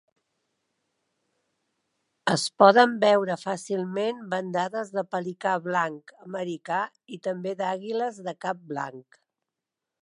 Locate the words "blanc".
5.69-6.17, 8.75-9.23